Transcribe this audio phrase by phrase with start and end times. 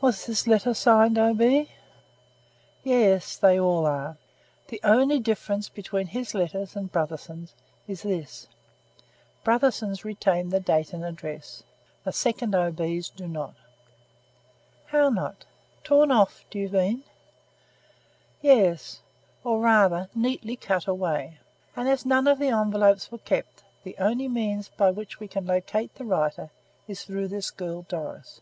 [0.00, 1.34] "Was this letter signed O.
[1.34, 1.72] B.?"
[2.84, 4.16] "Yes; they all are.
[4.68, 7.54] The only difference between his letters and Brotherson's
[7.88, 8.46] is this:
[9.44, 11.64] Brotherson's retain the date and address;
[12.04, 12.70] the second O.
[12.70, 13.54] B.'s do not."
[14.86, 15.44] "How not?
[15.82, 17.02] Torn off, do you mean?"
[18.40, 19.00] "Yes,
[19.42, 21.38] or rather, neatly cut away;
[21.74, 25.46] and as none of the envelopes were kept, the only means by which we can
[25.46, 26.50] locate the writer
[26.86, 28.40] is through this girl Doris."